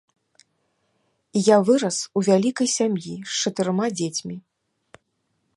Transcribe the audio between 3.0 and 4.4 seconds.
з чатырма дзецьмі.